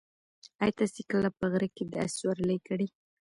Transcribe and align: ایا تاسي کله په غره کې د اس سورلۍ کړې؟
ایا 0.61 0.73
تاسي 0.79 1.01
کله 1.11 1.29
په 1.37 1.45
غره 1.51 1.69
کې 1.75 1.83
د 1.87 1.93
اس 2.03 2.11
سورلۍ 2.19 2.59
کړې؟ 2.67 2.87